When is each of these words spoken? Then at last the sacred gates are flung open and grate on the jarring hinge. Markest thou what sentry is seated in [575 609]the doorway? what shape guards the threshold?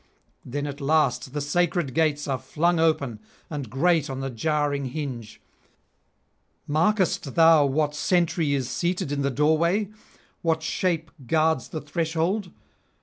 Then 0.43 0.65
at 0.65 0.81
last 0.81 1.31
the 1.31 1.41
sacred 1.41 1.93
gates 1.93 2.27
are 2.27 2.39
flung 2.39 2.79
open 2.79 3.19
and 3.51 3.69
grate 3.69 4.09
on 4.09 4.19
the 4.19 4.31
jarring 4.31 4.85
hinge. 4.85 5.39
Markest 6.65 7.35
thou 7.35 7.67
what 7.67 7.93
sentry 7.93 8.55
is 8.55 8.67
seated 8.67 9.11
in 9.11 9.19
[575 9.21 9.33
609]the 9.33 9.35
doorway? 9.35 9.89
what 10.41 10.63
shape 10.63 11.11
guards 11.27 11.67
the 11.69 11.81
threshold? 11.81 12.51